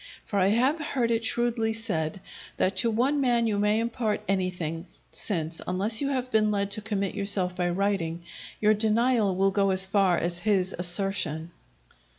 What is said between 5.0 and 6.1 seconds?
since, unless you